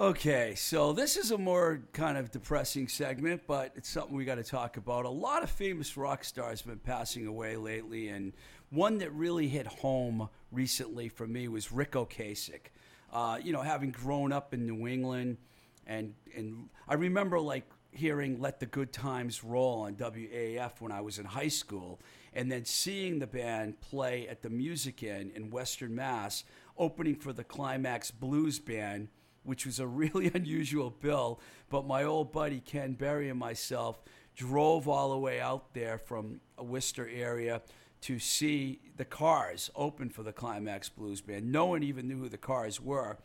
Okay, 0.01 0.55
so 0.55 0.93
this 0.93 1.17
is 1.17 1.33
a 1.33 1.39
more 1.39 1.83
kind 1.93 2.17
of 2.17 2.31
depressing 2.31 2.87
segment, 2.87 3.43
but 3.49 3.73
it's 3.75 3.89
something 3.89 4.17
we 4.17 4.25
got 4.25 4.37
to 4.37 4.45
talk 4.45 4.77
about. 4.77 5.05
A 5.05 5.11
lot 5.11 5.43
of 5.43 5.51
famous 5.51 5.97
rock 5.97 6.23
stars 6.23 6.61
have 6.61 6.69
been 6.69 6.79
passing 6.79 7.27
away 7.27 7.57
lately, 7.57 8.09
and 8.09 8.33
one 8.71 8.99
that 8.99 9.13
really 9.13 9.49
hit 9.49 9.67
home 9.67 10.29
recently 10.53 11.09
for 11.09 11.27
me 11.27 11.49
was 11.49 11.73
Ric 11.73 11.93
Ocasek. 11.93 12.71
Uh, 13.13 13.39
you 13.43 13.53
know, 13.53 13.63
having 13.63 13.91
grown 13.91 14.33
up 14.33 14.53
in 14.53 14.67
New 14.67 14.87
England, 14.87 15.39
and 15.87 16.15
and 16.37 16.69
I 16.87 16.95
remember 16.95 17.41
like 17.41 17.65
hearing 17.91 18.41
"Let 18.41 18.61
the 18.61 18.67
Good 18.67 18.93
Times 18.93 19.43
Roll" 19.43 19.83
on 19.83 19.95
WAAF 19.95 20.81
when 20.81 20.93
I 20.93 21.01
was 21.01 21.19
in 21.19 21.25
high 21.25 21.49
school, 21.49 22.01
and 22.35 22.53
then 22.53 22.65
seeing 22.65 23.19
the 23.19 23.27
band 23.27 23.81
play 23.81 24.29
at 24.29 24.43
the 24.43 24.51
Music 24.51 25.03
Inn 25.03 25.33
in 25.35 25.51
Western 25.51 25.95
Mass, 25.95 26.45
opening 26.77 27.15
for 27.15 27.33
the 27.33 27.45
Climax 27.45 28.11
Blues 28.11 28.59
Band, 28.59 29.09
which 29.43 29.65
was 29.65 29.81
a 29.81 29.87
really 30.03 30.31
unusual 30.35 30.91
bill. 30.91 31.41
But 31.71 31.87
my 31.87 32.05
old 32.05 32.33
buddy 32.33 32.61
Ken 32.61 32.93
Berry 32.93 33.31
and 33.31 33.39
myself 33.39 34.03
drove 34.37 34.87
all 34.87 35.11
the 35.11 35.19
way 35.19 35.41
out 35.41 35.75
there 35.75 35.99
from 35.99 36.41
a 36.57 36.65
Worcester 36.65 37.09
area 37.13 37.61
to 38.03 38.19
see 38.19 38.81
the 38.97 39.05
cars 39.05 39.71
open 39.75 40.11
for 40.11 40.23
the 40.23 40.33
Climax 40.33 40.89
Blues 40.89 41.21
Band. 41.21 41.51
No 41.51 41.67
one 41.67 41.83
even 41.83 42.09
knew 42.09 42.19
who 42.19 42.29
the 42.29 42.39
cars 42.39 42.81
were 42.81 43.19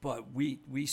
but 0.00 0.32
we 0.32 0.60
we 0.70 0.88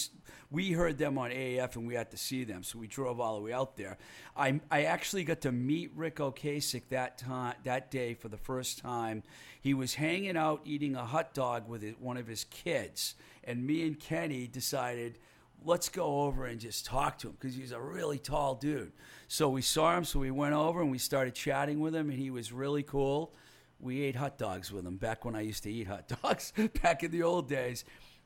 we 0.52 0.72
heard 0.72 0.98
them 0.98 1.18
on 1.18 1.32
AAF 1.32 1.76
and 1.76 1.88
we 1.88 1.96
had 1.96 2.12
to 2.12 2.18
see 2.18 2.44
them, 2.44 2.64
so 2.64 2.80
we 2.80 2.88
drove 2.88 3.20
all 3.20 3.36
the 3.36 3.42
way 3.42 3.54
out 3.54 3.78
there. 3.78 3.98
I 4.36 4.60
I 4.72 4.84
actually 4.84 5.24
got 5.24 5.42
to 5.42 5.52
meet 5.52 5.92
Ric 5.96 6.18
Ocasek 6.18 6.90
that 6.90 7.18
time 7.18 7.56
that 7.64 7.92
day 7.92 8.14
for 8.14 8.30
the 8.30 8.38
first 8.38 8.80
time. 8.80 9.24
He 9.62 9.74
was 9.74 9.96
hanging 9.96 10.38
out 10.38 10.62
eating 10.66 10.96
a 10.96 11.06
hot 11.06 11.34
dog 11.34 11.68
with 11.68 11.82
his, 11.82 11.96
one 12.00 12.18
of 12.18 12.28
his 12.28 12.46
kids, 12.46 13.16
and 13.44 13.66
me 13.66 13.86
and 13.86 14.00
Kenny 14.00 14.48
decided. 14.48 15.20
Let's 15.66 15.90
go 15.90 16.22
over 16.22 16.46
and 16.46 16.60
just 16.60 16.86
talk 16.86 17.18
to 17.20 17.28
him 17.28 17.38
because 17.40 17.56
he's 17.56 17.72
a 17.72 17.80
really 17.82 18.20
tall 18.20 18.56
dude. 18.56 18.92
So 19.28 19.50
we 19.50 19.62
saw 19.62 19.98
him, 19.98 20.06
so 20.06 20.20
we 20.20 20.32
went 20.32 20.54
over 20.54 20.82
and 20.82 20.92
we 20.92 21.00
started 21.00 21.34
chatting 21.34 21.80
with 21.80 21.96
him, 21.96 22.10
and 22.10 22.20
he 22.20 22.30
was 22.30 22.54
really 22.54 22.84
cool. 22.84 23.34
We 23.80 24.02
ate 24.04 24.16
hot 24.16 24.38
dogs 24.38 24.72
with 24.72 24.86
him 24.86 24.98
back 24.98 25.26
when 25.26 25.36
I 25.36 25.42
used 25.42 25.64
to 25.64 25.72
eat 25.72 25.88
hot 25.88 26.08
dogs 26.22 26.54
back 26.82 27.04
in 27.04 27.12
the 27.12 27.24
old 27.24 27.50
days 27.50 27.84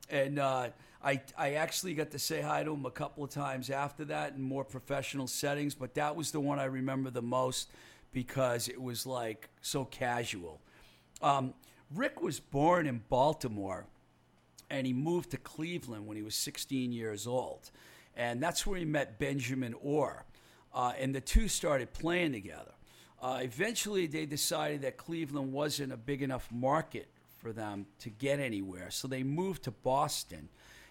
and 0.10 0.40
uh, 0.40 0.70
I 1.04 1.22
I 1.38 1.54
actually 1.54 1.94
got 1.94 2.12
to 2.12 2.20
say 2.20 2.42
hi 2.42 2.64
to 2.64 2.74
him 2.74 2.86
a 2.86 2.92
couple 2.92 3.24
of 3.24 3.30
times 3.30 3.70
after 3.70 4.06
that 4.06 4.34
in 4.36 4.42
more 4.42 4.64
professional 4.64 5.28
settings, 5.28 5.76
but 5.76 5.94
that 5.96 6.16
was 6.16 6.32
the 6.32 6.40
one 6.40 6.60
I 6.60 6.66
remember 6.66 7.10
the 7.10 7.22
most 7.22 7.72
because 8.12 8.68
it 8.68 8.82
was 8.82 9.06
like 9.06 9.50
so 9.62 9.86
casual. 9.86 10.62
Um, 11.22 11.54
Ric 11.94 12.22
was 12.22 12.40
born 12.40 12.88
in 12.88 13.02
Baltimore, 13.10 13.86
and 14.70 14.86
he 14.86 14.94
moved 14.94 15.32
to 15.32 15.38
Cleveland 15.38 16.08
when 16.08 16.18
he 16.18 16.24
was 16.24 16.36
16 16.36 16.92
years 16.92 17.28
old, 17.28 17.72
and 18.16 18.42
that's 18.42 18.66
where 18.66 18.78
he 18.78 18.86
met 18.86 19.20
Benjamin 19.20 19.76
Orr, 19.82 20.26
uh, 20.74 20.94
and 21.00 21.14
the 21.14 21.22
two 21.22 21.48
started 21.48 21.94
playing 21.94 22.34
together. 22.34 22.74
Uh, 23.22 23.40
eventually, 23.42 24.08
they 24.08 24.26
decided 24.26 24.82
that 24.82 24.98
Cleveland 24.98 25.52
wasn't 25.52 25.92
a 25.92 25.98
big 25.98 26.22
enough 26.22 26.50
market 26.52 27.10
for 27.40 27.52
them 27.52 27.88
to 28.00 28.10
get 28.10 28.40
anywhere. 28.40 28.90
So 28.92 29.08
they 29.08 29.24
moved 29.24 29.64
to 29.64 29.72
Boston 29.72 30.50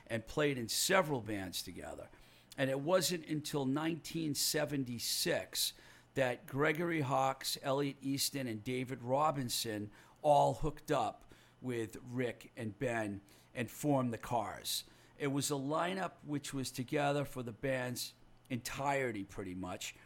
and 0.09 0.27
played 0.27 0.59
in 0.59 0.69
several 0.69 1.21
bands 1.21 1.63
together. 1.63 2.09
And 2.57 2.71
it 2.71 2.81
wasn't 2.81 3.29
until 3.29 3.61
1976 3.61 5.75
that 6.15 6.47
Gregory 6.47 7.03
Hawkes, 7.03 7.59
Elliot 7.63 7.97
Easton, 8.03 8.49
and 8.49 8.65
David 8.65 9.01
Robinson 9.03 9.91
all 10.23 10.55
hooked 10.55 10.91
up 10.91 11.27
with 11.61 11.99
Ric 12.11 12.51
and 12.57 12.77
Ben 12.79 13.21
and 13.59 13.69
formed 13.69 14.13
the 14.13 14.19
Cars. 14.19 14.85
It 15.19 15.33
was 15.33 15.51
a 15.51 15.55
lineup 15.55 16.13
which 16.25 16.55
was 16.55 16.71
together 16.71 17.25
for 17.25 17.43
the 17.43 17.51
band's 17.51 18.13
entirety, 18.51 19.25
pretty 19.25 19.57
much. 19.57 19.97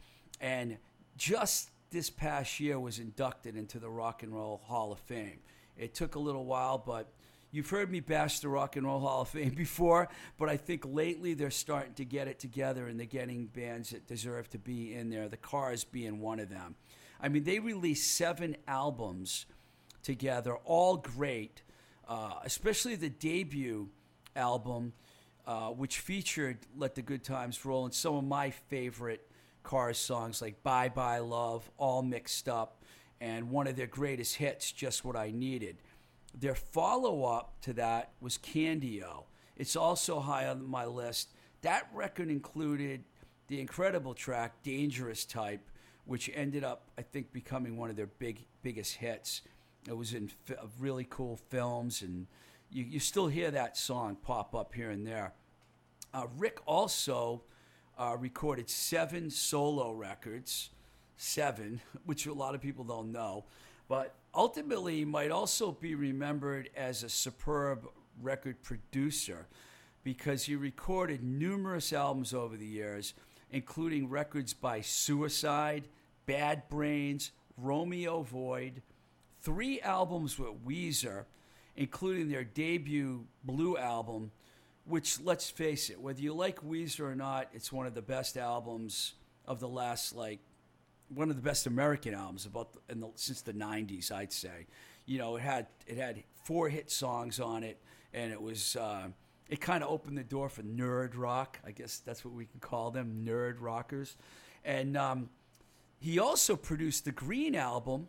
And 0.40 0.78
just 1.18 1.70
this 1.90 2.08
past 2.08 2.58
year 2.60 2.80
was 2.80 2.98
inducted 2.98 3.54
into 3.54 3.78
the 3.78 3.90
Rock 3.90 4.22
and 4.22 4.34
Roll 4.34 4.62
Hall 4.64 4.90
of 4.90 4.98
Fame. 5.00 5.40
It 5.76 5.92
took 5.94 6.14
a 6.14 6.18
little 6.18 6.46
while, 6.46 6.78
but 6.78 7.12
you've 7.50 7.68
heard 7.68 7.90
me 7.90 8.00
bash 8.00 8.40
the 8.40 8.48
Rock 8.48 8.76
and 8.76 8.86
Roll 8.86 9.00
Hall 9.00 9.20
of 9.20 9.28
Fame 9.28 9.50
before, 9.54 10.08
but 10.38 10.48
I 10.48 10.56
think 10.56 10.86
lately 10.86 11.34
they're 11.34 11.50
starting 11.50 11.92
to 11.94 12.06
get 12.06 12.28
it 12.28 12.38
together 12.38 12.86
and 12.86 12.98
they're 12.98 13.06
getting 13.06 13.48
bands 13.48 13.90
that 13.90 14.06
deserve 14.06 14.48
to 14.48 14.58
be 14.58 14.94
in 14.94 15.10
there, 15.10 15.28
the 15.28 15.36
Cars 15.36 15.84
being 15.84 16.20
one 16.20 16.40
of 16.40 16.48
them. 16.48 16.74
I 17.20 17.28
mean, 17.28 17.44
they 17.44 17.58
released 17.58 18.16
seven 18.16 18.56
albums 18.66 19.44
together, 20.02 20.54
all 20.64 20.96
great, 20.96 21.60
uh, 22.08 22.34
especially 22.44 22.96
the 22.96 23.10
debut 23.10 23.88
album, 24.36 24.92
uh, 25.46 25.68
which 25.68 25.98
featured 25.98 26.58
Let 26.76 26.94
the 26.94 27.02
Good 27.02 27.24
Times 27.24 27.64
Roll 27.64 27.84
and 27.84 27.94
some 27.94 28.14
of 28.14 28.24
my 28.24 28.50
favorite 28.50 29.28
Cars 29.62 29.98
songs 29.98 30.42
like 30.42 30.62
Bye 30.62 30.88
Bye 30.88 31.18
Love, 31.18 31.70
All 31.78 32.02
Mixed 32.02 32.48
Up 32.48 32.82
and 33.20 33.50
one 33.50 33.68
of 33.68 33.76
their 33.76 33.86
greatest 33.86 34.34
hits, 34.34 34.72
Just 34.72 35.04
What 35.04 35.14
I 35.14 35.30
Needed. 35.30 35.76
Their 36.38 36.56
follow 36.56 37.24
up 37.24 37.60
to 37.62 37.72
that 37.74 38.10
was 38.20 38.36
Candy-O. 38.36 39.26
It's 39.56 39.76
also 39.76 40.18
high 40.18 40.48
on 40.48 40.68
my 40.68 40.86
list. 40.86 41.28
That 41.60 41.88
record 41.94 42.30
included 42.30 43.04
the 43.46 43.60
incredible 43.60 44.14
track 44.14 44.60
Dangerous 44.64 45.24
Type, 45.24 45.60
which 46.04 46.30
ended 46.34 46.64
up, 46.64 46.90
I 46.98 47.02
think, 47.02 47.32
becoming 47.32 47.76
one 47.76 47.90
of 47.90 47.96
their 47.96 48.06
big 48.08 48.44
biggest 48.62 48.96
hits. 48.96 49.42
It 49.88 49.96
was 49.96 50.14
in 50.14 50.30
really 50.78 51.06
cool 51.08 51.36
films, 51.48 52.02
and 52.02 52.26
you, 52.70 52.84
you 52.84 53.00
still 53.00 53.26
hear 53.26 53.50
that 53.50 53.76
song 53.76 54.16
pop 54.16 54.54
up 54.54 54.74
here 54.74 54.90
and 54.90 55.06
there. 55.06 55.32
Uh, 56.14 56.26
Ric 56.36 56.58
also 56.66 57.42
uh, 57.98 58.16
recorded 58.18 58.70
seven 58.70 59.30
solo 59.30 59.92
records 59.92 60.70
seven, 61.16 61.80
which 62.04 62.26
a 62.26 62.32
lot 62.32 62.54
of 62.54 62.60
people 62.60 62.84
don't 62.84 63.12
know. 63.12 63.44
But 63.88 64.14
ultimately, 64.34 65.04
might 65.04 65.30
also 65.30 65.72
be 65.72 65.94
remembered 65.94 66.70
as 66.76 67.02
a 67.02 67.08
superb 67.08 67.86
record 68.20 68.62
producer 68.62 69.46
because 70.04 70.44
he 70.44 70.56
recorded 70.56 71.22
numerous 71.22 71.92
albums 71.92 72.34
over 72.34 72.56
the 72.56 72.66
years, 72.66 73.14
including 73.50 74.08
records 74.08 74.52
by 74.52 74.80
Suicide, 74.80 75.88
Bad 76.26 76.68
Brains, 76.68 77.30
Romeo 77.56 78.22
Void, 78.22 78.82
three 79.42 79.80
albums 79.80 80.38
with 80.38 80.64
Weezer, 80.66 81.24
including 81.76 82.30
their 82.30 82.44
debut 82.44 83.26
Blue 83.44 83.76
album, 83.76 84.30
which, 84.84 85.20
let's 85.20 85.48
face 85.50 85.90
it, 85.90 86.00
whether 86.00 86.20
you 86.20 86.34
like 86.34 86.64
Weezer 86.64 87.00
or 87.00 87.14
not, 87.14 87.48
it's 87.52 87.72
one 87.72 87.86
of 87.86 87.94
the 87.94 88.02
best 88.02 88.36
albums 88.36 89.14
of 89.46 89.60
the 89.60 89.68
last 89.68 90.14
like 90.14 90.40
one 91.08 91.28
of 91.28 91.36
the 91.36 91.42
best 91.42 91.66
American 91.66 92.14
albums 92.14 92.46
about 92.46 92.72
the, 92.72 92.94
the, 92.94 93.08
since 93.16 93.42
the 93.42 93.52
'90s, 93.52 94.10
I'd 94.10 94.32
say. 94.32 94.66
You 95.06 95.18
know, 95.18 95.36
it 95.36 95.42
had 95.42 95.66
it 95.86 95.96
had 95.98 96.22
four 96.44 96.68
hit 96.68 96.90
songs 96.90 97.40
on 97.40 97.62
it, 97.64 97.78
and 98.14 98.32
it 98.32 98.40
was 98.40 98.76
uh, 98.76 99.08
it 99.48 99.60
kind 99.60 99.84
of 99.84 99.90
opened 99.90 100.16
the 100.16 100.24
door 100.24 100.48
for 100.48 100.62
nerd 100.62 101.12
rock. 101.16 101.58
I 101.66 101.72
guess 101.72 101.98
that's 101.98 102.24
what 102.24 102.34
we 102.34 102.46
can 102.46 102.60
call 102.60 102.90
them, 102.90 103.24
nerd 103.26 103.56
rockers. 103.60 104.16
And 104.64 104.96
um, 104.96 105.28
he 106.00 106.18
also 106.18 106.56
produced 106.56 107.04
the 107.04 107.12
Green 107.12 107.54
album, 107.54 108.08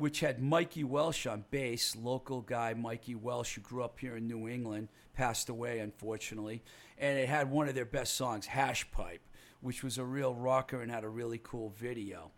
which 0.00 0.20
had 0.20 0.42
Mikey 0.42 0.84
Welsh 0.84 1.26
on 1.26 1.44
bass, 1.50 1.94
local 1.94 2.40
guy 2.40 2.74
Mikey 2.74 3.14
Welsh, 3.14 3.54
who 3.54 3.60
grew 3.60 3.84
up 3.84 3.98
here 4.00 4.16
in 4.16 4.26
New 4.26 4.48
England, 4.48 4.88
passed 5.14 5.48
away 5.48 5.78
unfortunately, 5.78 6.62
and 6.98 7.18
it 7.18 7.28
had 7.28 7.50
one 7.50 7.68
of 7.68 7.74
their 7.74 7.84
best 7.84 8.14
songs, 8.16 8.46
Hash 8.46 8.90
Pipe 8.90 9.22
which 9.60 9.82
was 9.82 9.98
a 9.98 10.04
real 10.04 10.34
rocker 10.34 10.80
and 10.80 10.90
had 10.90 11.04
a 11.04 11.08
really 11.08 11.40
cool 11.42 11.70
video 11.76 12.30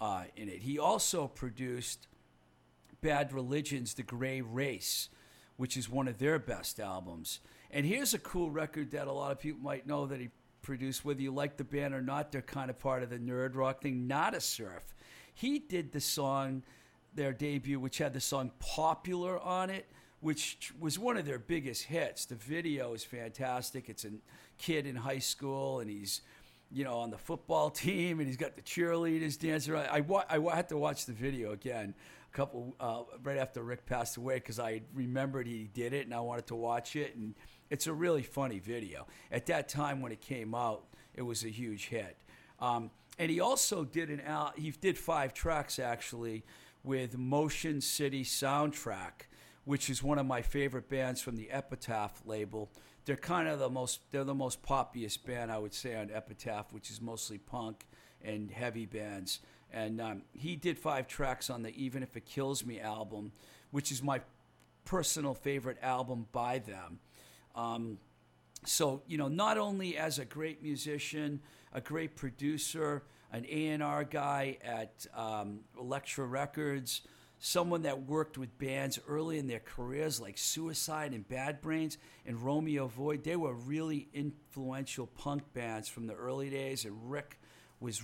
uh, 0.00 0.24
in 0.36 0.48
it. 0.48 0.60
He 0.60 0.78
also 0.78 1.28
produced 1.28 2.08
Bad 3.00 3.32
Religion's 3.32 3.94
The 3.94 4.02
Gray 4.02 4.40
Race, 4.40 5.08
which 5.56 5.76
is 5.76 5.88
one 5.88 6.08
of 6.08 6.18
their 6.18 6.38
best 6.38 6.80
albums. 6.80 7.40
And 7.70 7.86
here's 7.86 8.14
a 8.14 8.18
cool 8.18 8.50
record 8.50 8.90
that 8.92 9.08
a 9.08 9.12
lot 9.12 9.32
of 9.32 9.38
people 9.38 9.60
might 9.60 9.86
know 9.86 10.06
that 10.06 10.20
he 10.20 10.30
produced, 10.62 11.04
whether 11.04 11.20
you 11.20 11.32
like 11.32 11.56
the 11.56 11.64
band 11.64 11.94
or 11.94 12.02
not, 12.02 12.32
they're 12.32 12.42
kind 12.42 12.70
of 12.70 12.78
part 12.78 13.02
of 13.02 13.10
the 13.10 13.18
nerd 13.18 13.54
rock 13.54 13.82
thing. 13.82 14.06
Nada 14.06 14.40
Surf. 14.40 14.94
He 15.34 15.58
did 15.58 15.92
the 15.92 16.00
song, 16.00 16.62
their 17.14 17.32
debut, 17.32 17.78
which 17.80 17.98
had 17.98 18.12
the 18.12 18.20
song 18.20 18.50
Popular 18.58 19.38
on 19.38 19.70
it, 19.70 19.86
which 20.20 20.72
was 20.78 20.98
one 20.98 21.16
of 21.16 21.26
their 21.26 21.38
biggest 21.38 21.84
hits. 21.84 22.24
The 22.26 22.34
video 22.34 22.94
is 22.94 23.04
fantastic. 23.04 23.88
It's 23.88 24.04
a 24.04 24.10
kid 24.58 24.86
in 24.86 24.96
high 24.96 25.18
school, 25.18 25.80
and 25.80 25.90
he's 25.90 26.22
you 26.74 26.84
know, 26.84 26.98
on 26.98 27.10
the 27.10 27.18
football 27.18 27.70
team, 27.84 28.18
and 28.18 28.26
he's 28.26 28.36
got 28.36 28.56
the 28.56 28.62
cheerleaders 28.62 29.38
dancing. 29.38 29.74
I, 29.74 30.00
wa- 30.00 30.24
I 30.28 30.38
had 30.54 30.68
to 30.70 30.76
watch 30.76 31.06
the 31.06 31.12
video 31.12 31.52
again 31.52 31.94
a 32.32 32.36
couple 32.36 32.74
uh, 32.80 33.02
right 33.22 33.38
after 33.38 33.62
Ric 33.62 33.86
passed 33.86 34.16
away 34.16 34.36
because 34.36 34.58
I 34.58 34.82
remembered 34.92 35.46
he 35.46 35.70
did 35.72 35.92
it, 35.92 36.06
and 36.06 36.14
I 36.14 36.20
wanted 36.20 36.48
to 36.48 36.56
watch 36.56 36.96
it. 36.96 37.14
And 37.14 37.34
it's 37.70 37.86
a 37.86 37.92
really 37.92 38.22
funny 38.22 38.58
video. 38.58 39.06
At 39.30 39.46
that 39.46 39.68
time 39.68 40.00
when 40.00 40.12
it 40.12 40.20
came 40.20 40.54
out, 40.54 40.84
it 41.14 41.22
was 41.22 41.44
a 41.44 41.48
huge 41.48 41.86
hit. 41.86 42.16
Um, 42.60 42.90
and 43.18 43.30
he 43.30 43.38
also 43.40 43.84
did 43.84 44.10
an 44.10 44.20
al- 44.22 44.52
he 44.56 44.70
did 44.72 44.98
five 44.98 45.32
tracks 45.32 45.78
actually 45.78 46.44
with 46.84 47.18
Motion 47.18 47.80
City 47.80 48.22
Soundtrack, 48.22 49.26
which 49.64 49.90
is 49.90 50.02
one 50.02 50.18
of 50.18 50.26
my 50.26 50.42
favorite 50.42 50.88
bands 50.88 51.20
from 51.20 51.36
the 51.36 51.50
Epitaph 51.50 52.22
label 52.24 52.70
they're 53.04 53.16
kind 53.16 53.48
of 53.48 53.58
the 53.58 53.68
most 53.68 54.00
they're 54.10 54.24
the 54.24 54.34
most 54.34 54.62
poppiest 54.62 55.24
band 55.24 55.52
I 55.52 55.58
would 55.58 55.74
say 55.74 55.94
on 55.94 56.10
Epitaph, 56.10 56.72
which 56.72 56.90
is 56.90 57.00
mostly 57.00 57.38
punk 57.38 57.86
and 58.22 58.50
heavy 58.50 58.86
bands. 58.86 59.40
And 59.72 60.00
um, 60.00 60.22
he 60.32 60.56
did 60.56 60.78
five 60.78 61.08
tracks 61.08 61.50
on 61.50 61.62
the 61.62 61.74
Even 61.76 62.02
If 62.02 62.16
It 62.16 62.24
Kills 62.24 62.64
Me 62.64 62.80
album, 62.80 63.32
which 63.70 63.90
is 63.90 64.02
my 64.02 64.20
personal 64.84 65.34
favorite 65.34 65.78
album 65.82 66.26
by 66.32 66.58
them. 66.58 67.00
Um, 67.54 67.98
so 68.64 69.02
you 69.06 69.18
know, 69.18 69.28
not 69.28 69.58
only 69.58 69.96
as 69.96 70.18
a 70.18 70.24
great 70.24 70.62
musician, 70.62 71.40
a 71.72 71.80
great 71.80 72.16
producer, 72.16 73.02
an 73.34 73.44
A 73.48 73.68
and 73.68 73.82
R 73.82 74.04
guy 74.04 74.58
at 74.62 75.06
um, 75.14 75.60
Elektra 75.78 76.24
Records 76.24 77.02
someone 77.40 77.82
that 77.82 78.06
worked 78.06 78.38
with 78.38 78.56
bands 78.56 78.98
early 79.06 79.38
in 79.38 79.46
their 79.46 79.60
careers 79.60 80.18
like 80.18 80.38
Suicide 80.38 81.12
and 81.12 81.28
Bad 81.28 81.60
Brains 81.60 81.98
and 82.24 82.40
Romeo 82.40 82.86
Void. 82.86 83.22
They 83.22 83.36
were 83.36 83.52
really 83.52 84.08
influential 84.14 85.06
punk 85.06 85.42
bands 85.52 85.86
from 85.86 86.06
the 86.06 86.14
early 86.14 86.48
days, 86.48 86.86
and 86.86 87.10
Ric 87.10 87.38
was 87.80 88.02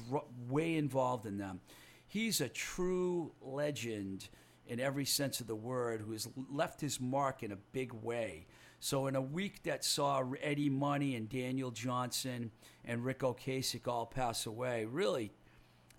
way 0.48 0.76
involved 0.76 1.24
in 1.24 1.38
them. 1.38 1.60
He's 2.06 2.42
a 2.42 2.50
true 2.50 3.32
legend 3.40 4.28
in 4.66 4.78
every 4.78 5.06
sense 5.06 5.40
of 5.40 5.46
the 5.46 5.54
word 5.54 6.02
who 6.02 6.12
has 6.12 6.28
left 6.52 6.80
his 6.80 7.00
mark 7.00 7.42
in 7.42 7.50
a 7.50 7.56
big 7.72 7.92
way. 7.94 8.46
So, 8.82 9.06
in 9.08 9.14
a 9.14 9.20
week 9.20 9.62
that 9.64 9.84
saw 9.84 10.24
Eddie 10.40 10.70
Money 10.70 11.14
and 11.14 11.28
Daniel 11.28 11.70
Johnston 11.70 12.50
and 12.82 13.04
Ric 13.04 13.18
Ocasek 13.18 13.86
all 13.86 14.06
pass 14.06 14.46
away, 14.46 14.86
really 14.86 15.32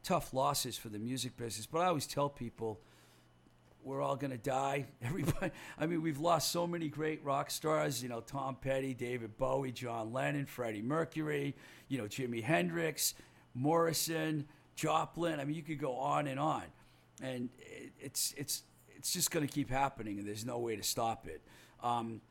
tough 0.04 0.34
losses 0.34 0.78
for 0.78 0.90
the 0.90 0.98
music 0.98 1.38
business. 1.38 1.68
But 1.68 1.82
I 1.82 1.86
always 1.86 2.08
tell 2.08 2.28
people, 2.28 2.80
we're 3.84 4.02
all 4.02 4.16
going 4.16 4.32
to 4.32 4.38
die. 4.38 4.88
Everybody, 5.04 5.52
I 5.80 5.86
mean, 5.86 6.02
we've 6.02 6.20
lost 6.20 6.52
so 6.52 6.66
many 6.66 6.90
great 6.90 7.24
rock 7.24 7.52
stars, 7.52 8.02
you 8.02 8.10
know, 8.10 8.20
Tom 8.20 8.56
Petty, 8.56 8.96
David 8.96 9.38
Bowie, 9.38 9.72
John 9.72 10.12
Lennon, 10.12 10.48
Freddie 10.48 10.82
Mercury, 10.82 11.56
you 11.88 12.00
know, 12.00 12.06
Jimi 12.06 12.44
Hendrix, 12.44 13.14
Morrison, 13.54 14.48
Joplin. 14.76 15.40
I 15.40 15.46
mean, 15.46 15.56
you 15.56 15.62
could 15.62 15.80
go 15.80 15.98
on 15.98 16.26
and 16.26 16.40
on. 16.40 16.64
And 17.22 17.50
it's, 18.00 18.34
it's, 18.38 18.64
it's 18.96 19.14
just 19.14 19.30
going 19.30 19.48
to 19.48 19.54
keep 19.54 19.70
happening, 19.70 20.18
and 20.18 20.28
there's 20.28 20.46
no 20.46 20.58
way 20.58 20.76
to 20.76 20.84
stop 20.84 21.28
it. 21.28 21.42
Um, 21.84 22.22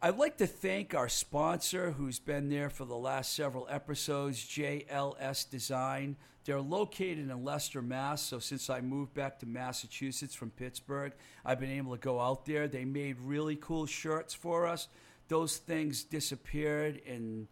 I'd 0.00 0.16
like 0.16 0.36
to 0.36 0.46
thank 0.46 0.94
our 0.94 1.08
sponsor 1.08 1.90
who's 1.90 2.20
been 2.20 2.48
there 2.48 2.70
for 2.70 2.84
the 2.84 2.96
last 2.96 3.34
several 3.34 3.66
episodes, 3.68 4.38
JLS 4.38 5.50
Design. 5.50 6.14
They're 6.44 6.60
located 6.60 7.28
in 7.28 7.44
Leicester, 7.44 7.82
Mass. 7.82 8.22
So 8.22 8.38
since 8.38 8.70
I 8.70 8.80
moved 8.80 9.12
back 9.12 9.40
to 9.40 9.46
Massachusetts 9.46 10.36
from 10.36 10.50
Pittsburgh, 10.50 11.14
I've 11.44 11.58
been 11.58 11.72
able 11.72 11.96
to 11.96 12.00
go 12.00 12.20
out 12.20 12.46
there. 12.46 12.68
They 12.68 12.84
made 12.84 13.16
really 13.18 13.56
cool 13.56 13.86
shirts 13.86 14.34
for 14.34 14.68
us. 14.68 14.86
Those 15.26 15.56
things 15.56 16.04
disappeared 16.04 17.00
in 17.04 17.48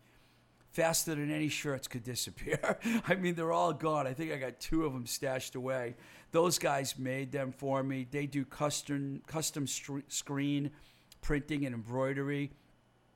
faster 0.71 1.17
than 1.17 1.33
any 1.33 1.49
shirts 1.49 1.89
could 1.89 2.05
disappear. 2.05 2.79
I 3.09 3.17
mean, 3.17 3.35
they're 3.35 3.51
all 3.51 3.73
gone. 3.73 4.07
I 4.07 4.13
think 4.13 4.31
I 4.31 4.37
got 4.37 4.61
two 4.61 4.85
of 4.85 4.93
them 4.93 5.07
stashed 5.07 5.57
away. 5.57 5.97
Those 6.31 6.61
guys 6.61 6.97
made 6.97 7.33
them 7.33 7.51
for 7.51 7.83
me. 7.83 8.07
They 8.09 8.27
do 8.27 8.45
custom 8.45 9.23
custom 9.27 9.67
screen 9.67 10.71
printing 11.27 11.67
and 11.67 11.75
embroidery. 11.75 12.53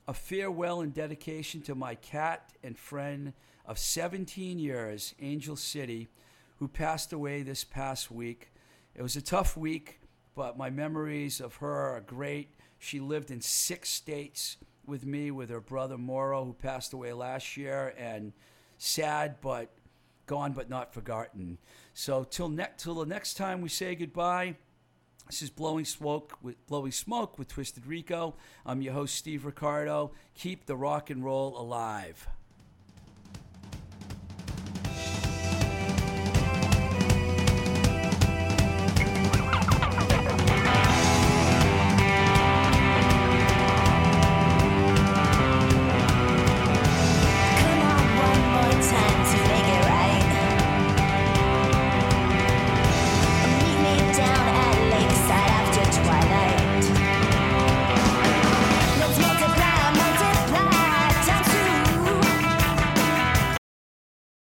a 0.07 0.13
farewell 0.13 0.81
and 0.81 0.93
dedication 0.93 1.61
to 1.63 1.75
my 1.75 1.95
cat 1.95 2.53
and 2.63 2.77
friend 2.77 3.33
of 3.65 3.77
17 3.77 4.57
years, 4.57 5.13
Angel 5.19 5.55
City 5.55 6.07
who 6.59 6.67
passed 6.67 7.13
away 7.13 7.41
this 7.41 7.63
past 7.63 8.11
week. 8.11 8.51
It 8.93 9.01
was 9.01 9.15
a 9.15 9.21
tough 9.21 9.55
week, 9.55 10.01
but 10.35 10.57
my 10.57 10.69
memories 10.69 11.39
of 11.39 11.55
her 11.57 11.95
are 11.95 12.01
great. 12.01 12.53
She 12.77 12.99
lived 12.99 13.31
in 13.31 13.41
six 13.41 13.89
states 13.89 14.57
with 14.85 15.05
me, 15.05 15.31
with 15.31 15.49
her 15.49 15.61
brother 15.61 15.97
Moro, 15.97 16.45
who 16.45 16.53
passed 16.53 16.93
away 16.93 17.13
last 17.13 17.55
year, 17.55 17.93
and 17.97 18.33
sad, 18.77 19.37
but 19.41 19.69
gone, 20.25 20.51
but 20.51 20.69
not 20.69 20.93
forgotten. 20.93 21.57
So 21.93 22.23
till 22.23 22.49
next, 22.49 22.83
till 22.83 22.95
the 22.95 23.05
next 23.05 23.35
time 23.35 23.61
we 23.61 23.69
say 23.69 23.95
goodbye. 23.95 24.55
This 25.27 25.43
is 25.43 25.51
Blowing 25.51 25.85
Smoke 25.85 26.39
with 26.41 26.65
Blowing 26.65 26.91
Smoke 26.91 27.37
with 27.37 27.49
Twisted 27.49 27.85
Rico. 27.85 28.35
I'm 28.65 28.81
your 28.81 28.93
host 28.93 29.13
Steve 29.13 29.45
Ricardo. 29.45 30.11
Keep 30.33 30.65
the 30.65 30.75
rock 30.75 31.11
and 31.11 31.23
roll 31.23 31.55
alive. 31.55 32.27